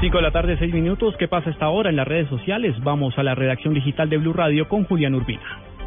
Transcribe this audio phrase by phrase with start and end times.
[0.00, 1.14] 5 de la tarde, 6 minutos.
[1.18, 2.74] ¿Qué pasa esta hora en las redes sociales?
[2.82, 5.42] Vamos a la redacción digital de Blue Radio con Julián Urbina.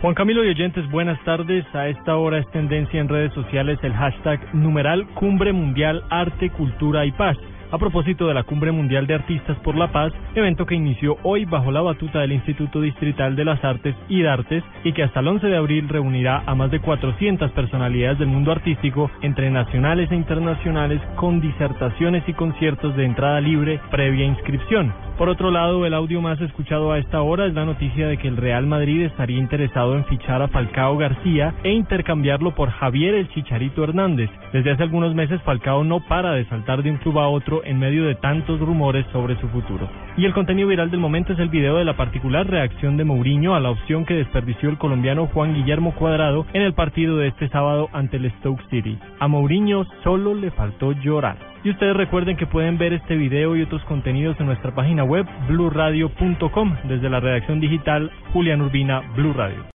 [0.00, 1.64] Juan Camilo y oyentes, buenas tardes.
[1.74, 7.04] A esta hora es tendencia en redes sociales el hashtag numeral Cumbre Mundial Arte, Cultura
[7.04, 7.36] y Paz
[7.70, 11.44] a propósito de la Cumbre Mundial de Artistas por la Paz, evento que inició hoy
[11.44, 15.28] bajo la batuta del Instituto Distrital de las Artes y Artes y que hasta el
[15.28, 20.16] 11 de abril reunirá a más de 400 personalidades del mundo artístico, entre nacionales e
[20.16, 24.92] internacionales, con disertaciones y conciertos de entrada libre previa inscripción.
[25.18, 28.28] Por otro lado, el audio más escuchado a esta hora es la noticia de que
[28.28, 33.28] el Real Madrid estaría interesado en fichar a Falcao García e intercambiarlo por Javier el
[33.30, 34.28] Chicharito Hernández.
[34.52, 37.78] Desde hace algunos meses Falcao no para de saltar de un club a otro en
[37.78, 39.88] medio de tantos rumores sobre su futuro.
[40.16, 43.54] Y el contenido viral del momento es el video de la particular reacción de Mourinho
[43.54, 47.48] a la opción que desperdició el colombiano Juan Guillermo Cuadrado en el partido de este
[47.48, 48.98] sábado ante el Stoke City.
[49.18, 51.36] A Mourinho solo le faltó llorar.
[51.64, 55.26] Y ustedes recuerden que pueden ver este video y otros contenidos en nuestra página web
[55.48, 59.66] bluradio.com desde la redacción digital Julián Urbina Blue Radio.